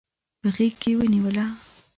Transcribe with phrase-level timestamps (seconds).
[0.39, 1.45] په غیږ کې ونیوله